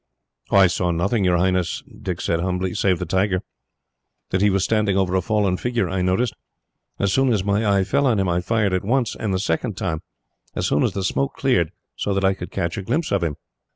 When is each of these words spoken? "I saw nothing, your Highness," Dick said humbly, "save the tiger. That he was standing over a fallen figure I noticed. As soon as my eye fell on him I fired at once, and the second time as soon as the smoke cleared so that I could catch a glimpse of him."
"I 0.49 0.65
saw 0.65 0.89
nothing, 0.89 1.23
your 1.25 1.37
Highness," 1.37 1.83
Dick 2.01 2.21
said 2.21 2.39
humbly, 2.39 2.73
"save 2.73 2.97
the 2.97 3.05
tiger. 3.05 3.41
That 4.31 4.41
he 4.41 4.49
was 4.49 4.63
standing 4.63 4.97
over 4.97 5.13
a 5.13 5.21
fallen 5.21 5.57
figure 5.57 5.87
I 5.87 6.01
noticed. 6.01 6.33
As 6.97 7.13
soon 7.13 7.31
as 7.31 7.43
my 7.43 7.63
eye 7.77 7.83
fell 7.83 8.07
on 8.07 8.17
him 8.19 8.27
I 8.27 8.41
fired 8.41 8.73
at 8.73 8.83
once, 8.83 9.15
and 9.15 9.31
the 9.31 9.37
second 9.37 9.77
time 9.77 10.01
as 10.55 10.65
soon 10.65 10.81
as 10.81 10.93
the 10.93 11.03
smoke 11.03 11.35
cleared 11.35 11.71
so 11.95 12.15
that 12.15 12.25
I 12.25 12.33
could 12.33 12.49
catch 12.49 12.79
a 12.79 12.81
glimpse 12.81 13.11
of 13.11 13.23
him." 13.23 13.35